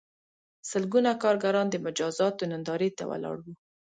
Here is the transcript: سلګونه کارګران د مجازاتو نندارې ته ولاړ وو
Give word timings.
سلګونه 0.69 1.11
کارګران 1.23 1.67
د 1.71 1.75
مجازاتو 1.85 2.49
نندارې 2.51 2.89
ته 2.97 3.03
ولاړ 3.11 3.37
وو 3.43 3.53